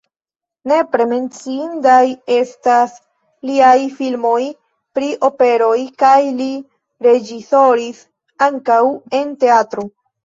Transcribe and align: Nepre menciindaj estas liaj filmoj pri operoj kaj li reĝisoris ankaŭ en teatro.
Nepre 0.69 1.05
menciindaj 1.09 2.05
estas 2.35 2.95
liaj 3.49 3.75
filmoj 3.99 4.39
pri 4.99 5.11
operoj 5.29 5.77
kaj 6.05 6.17
li 6.41 6.51
reĝisoris 7.09 8.03
ankaŭ 8.49 8.83
en 9.21 9.37
teatro. 9.45 9.87